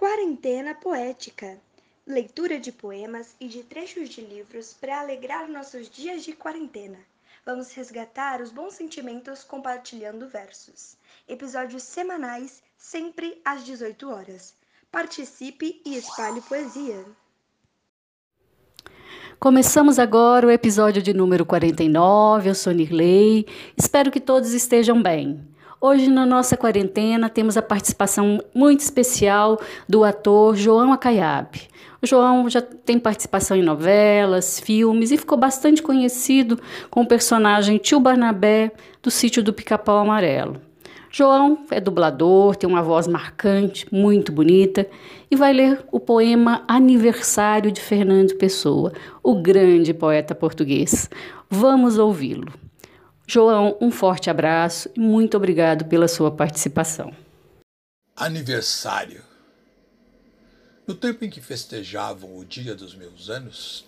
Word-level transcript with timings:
Quarentena 0.00 0.74
Poética 0.74 1.58
leitura 2.06 2.58
de 2.58 2.72
poemas 2.72 3.36
e 3.38 3.46
de 3.46 3.62
trechos 3.62 4.08
de 4.08 4.22
livros 4.22 4.74
para 4.80 4.98
alegrar 4.98 5.46
nossos 5.46 5.90
dias 5.90 6.24
de 6.24 6.32
quarentena. 6.32 6.96
Vamos 7.44 7.74
resgatar 7.74 8.40
os 8.40 8.50
bons 8.50 8.72
sentimentos 8.72 9.44
compartilhando 9.44 10.26
versos. 10.26 10.96
Episódios 11.28 11.82
semanais, 11.82 12.62
sempre 12.78 13.42
às 13.44 13.62
18 13.62 14.08
horas. 14.08 14.54
Participe 14.90 15.82
e 15.84 15.98
espalhe 15.98 16.40
poesia. 16.40 17.04
Começamos 19.38 19.98
agora 19.98 20.46
o 20.46 20.50
episódio 20.50 21.02
de 21.02 21.12
número 21.12 21.44
49. 21.44 22.48
Eu 22.48 22.54
sou 22.54 22.72
Nirley. 22.72 23.46
Espero 23.76 24.10
que 24.10 24.18
todos 24.18 24.54
estejam 24.54 25.02
bem. 25.02 25.46
Hoje, 25.82 26.10
na 26.10 26.26
nossa 26.26 26.58
quarentena, 26.58 27.30
temos 27.30 27.56
a 27.56 27.62
participação 27.62 28.38
muito 28.54 28.80
especial 28.80 29.58
do 29.88 30.04
ator 30.04 30.54
João 30.54 30.92
Acaiabe. 30.92 31.68
O 32.02 32.06
João 32.06 32.50
já 32.50 32.60
tem 32.60 32.98
participação 32.98 33.56
em 33.56 33.62
novelas, 33.62 34.60
filmes 34.60 35.10
e 35.10 35.16
ficou 35.16 35.38
bastante 35.38 35.82
conhecido 35.82 36.60
com 36.90 37.00
o 37.00 37.06
personagem 37.06 37.78
Tio 37.78 37.98
Barnabé 37.98 38.72
do 39.02 39.10
sítio 39.10 39.42
do 39.42 39.54
Pica-Pau 39.54 39.96
Amarelo. 39.96 40.60
João 41.10 41.64
é 41.70 41.80
dublador, 41.80 42.56
tem 42.56 42.68
uma 42.68 42.82
voz 42.82 43.08
marcante, 43.08 43.86
muito 43.90 44.30
bonita, 44.30 44.86
e 45.30 45.34
vai 45.34 45.54
ler 45.54 45.82
o 45.90 45.98
poema 45.98 46.62
Aniversário 46.68 47.72
de 47.72 47.80
Fernando 47.80 48.34
Pessoa, 48.34 48.92
o 49.22 49.40
grande 49.40 49.94
poeta 49.94 50.34
português. 50.34 51.08
Vamos 51.48 51.96
ouvi-lo. 51.96 52.69
João, 53.32 53.78
um 53.80 53.92
forte 53.92 54.28
abraço 54.28 54.90
e 54.96 54.98
muito 54.98 55.36
obrigado 55.36 55.84
pela 55.84 56.08
sua 56.08 56.32
participação. 56.32 57.14
Aniversário. 58.16 59.22
No 60.84 60.96
tempo 60.96 61.24
em 61.24 61.30
que 61.30 61.40
festejavam 61.40 62.36
o 62.36 62.44
dia 62.44 62.74
dos 62.74 62.92
meus 62.92 63.30
anos, 63.30 63.86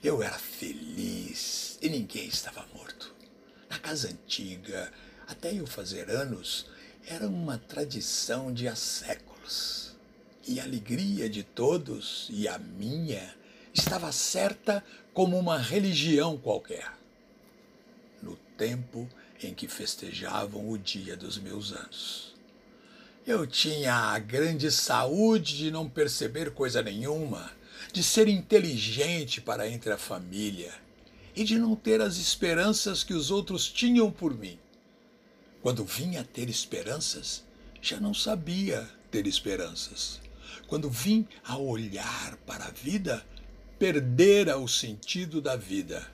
eu 0.00 0.22
era 0.22 0.38
feliz 0.38 1.76
e 1.82 1.88
ninguém 1.88 2.28
estava 2.28 2.64
morto. 2.72 3.12
Na 3.68 3.80
casa 3.80 4.08
antiga, 4.08 4.92
até 5.26 5.52
eu 5.52 5.66
fazer 5.66 6.08
anos, 6.08 6.66
era 7.04 7.26
uma 7.26 7.58
tradição 7.58 8.52
de 8.52 8.68
há 8.68 8.76
séculos. 8.76 9.96
E 10.46 10.60
a 10.60 10.62
alegria 10.62 11.28
de 11.28 11.42
todos 11.42 12.28
e 12.30 12.46
a 12.46 12.60
minha 12.60 13.34
estava 13.72 14.12
certa 14.12 14.84
como 15.12 15.36
uma 15.36 15.58
religião 15.58 16.38
qualquer 16.38 16.92
tempo 18.56 19.08
em 19.42 19.52
que 19.52 19.68
festejavam 19.68 20.68
o 20.68 20.78
dia 20.78 21.16
dos 21.16 21.38
meus 21.38 21.72
anos. 21.72 22.34
Eu 23.26 23.46
tinha 23.46 23.94
a 23.94 24.18
grande 24.18 24.70
saúde 24.70 25.56
de 25.56 25.70
não 25.70 25.88
perceber 25.88 26.52
coisa 26.52 26.82
nenhuma, 26.82 27.50
de 27.92 28.02
ser 28.02 28.28
inteligente 28.28 29.40
para 29.40 29.68
entre 29.68 29.92
a 29.92 29.98
família 29.98 30.72
e 31.34 31.42
de 31.42 31.58
não 31.58 31.74
ter 31.74 32.00
as 32.00 32.16
esperanças 32.16 33.02
que 33.02 33.14
os 33.14 33.30
outros 33.30 33.66
tinham 33.66 34.10
por 34.10 34.36
mim. 34.36 34.58
Quando 35.62 35.84
vinha 35.84 36.20
a 36.20 36.24
ter 36.24 36.48
esperanças, 36.48 37.42
já 37.80 37.98
não 37.98 38.12
sabia 38.12 38.88
ter 39.10 39.26
esperanças. 39.26 40.20
Quando 40.66 40.90
vim 40.90 41.26
a 41.44 41.56
olhar 41.56 42.36
para 42.46 42.66
a 42.66 42.70
vida, 42.70 43.24
perdera 43.78 44.58
o 44.58 44.68
sentido 44.68 45.40
da 45.40 45.56
vida 45.56 46.06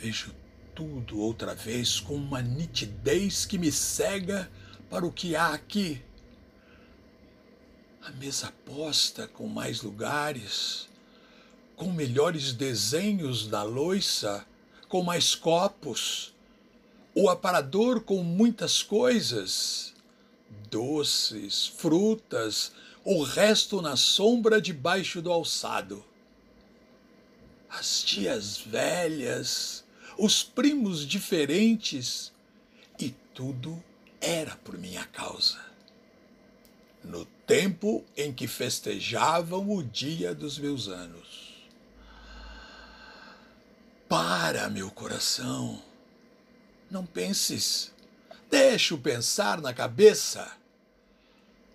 Vejo 0.00 0.34
tudo 0.74 1.20
outra 1.20 1.54
vez 1.54 2.00
com 2.00 2.14
uma 2.14 2.40
nitidez 2.40 3.44
que 3.44 3.58
me 3.58 3.70
cega 3.70 4.50
para 4.88 5.04
o 5.04 5.12
que 5.12 5.36
há 5.36 5.48
aqui. 5.48 6.02
A 8.02 8.10
mesa 8.12 8.50
posta 8.64 9.28
com 9.28 9.46
mais 9.46 9.82
lugares, 9.82 10.88
com 11.76 11.92
melhores 11.92 12.54
desenhos 12.54 13.46
da 13.46 13.62
loiça, 13.62 14.46
com 14.88 15.02
mais 15.02 15.34
copos, 15.34 16.34
o 17.14 17.28
aparador 17.28 18.00
com 18.00 18.22
muitas 18.22 18.82
coisas, 18.82 19.92
doces, 20.70 21.66
frutas, 21.66 22.72
o 23.04 23.22
resto 23.22 23.82
na 23.82 23.96
sombra 23.96 24.62
debaixo 24.62 25.20
do 25.20 25.30
alçado. 25.30 26.02
As 27.68 28.02
tias 28.02 28.56
velhas, 28.56 29.84
os 30.16 30.42
primos 30.42 31.06
diferentes, 31.06 32.32
e 32.98 33.10
tudo 33.34 33.82
era 34.20 34.56
por 34.56 34.76
minha 34.76 35.04
causa. 35.06 35.58
No 37.02 37.24
tempo 37.46 38.04
em 38.16 38.32
que 38.32 38.46
festejavam 38.46 39.70
o 39.70 39.82
dia 39.82 40.34
dos 40.34 40.58
meus 40.58 40.88
anos. 40.88 41.50
Para, 44.08 44.68
meu 44.68 44.90
coração, 44.90 45.82
não 46.90 47.06
penses, 47.06 47.92
deixa 48.50 48.94
o 48.94 48.98
pensar 48.98 49.60
na 49.60 49.72
cabeça. 49.72 50.52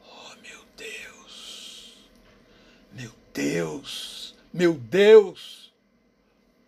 Oh, 0.01 0.35
meu 0.41 0.65
Deus, 0.77 2.07
meu 2.91 3.11
Deus, 3.33 4.35
meu 4.53 4.73
Deus. 4.73 5.64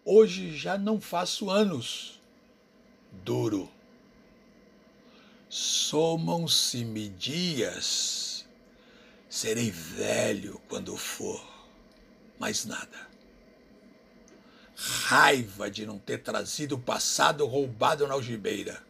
Hoje 0.09 0.55
já 0.55 0.77
não 0.77 1.01
faço 1.01 1.49
anos. 1.49 2.21
Duro. 3.11 3.69
Somam-se-me 5.49 7.09
dias. 7.09 8.45
Serei 9.29 9.69
velho 9.69 10.61
quando 10.69 10.95
for. 10.95 11.45
Mais 12.39 12.63
nada. 12.63 13.05
Raiva 14.77 15.69
de 15.69 15.85
não 15.85 15.99
ter 15.99 16.19
trazido 16.19 16.75
o 16.75 16.81
passado 16.81 17.45
roubado 17.45 18.07
na 18.07 18.13
algibeira. 18.13 18.81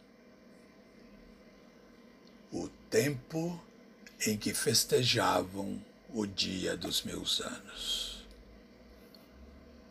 O 2.52 2.68
tempo 2.88 3.60
em 4.24 4.38
que 4.38 4.54
festejavam 4.54 5.82
o 6.14 6.24
dia 6.24 6.76
dos 6.76 7.02
meus 7.02 7.40
anos. 7.40 8.17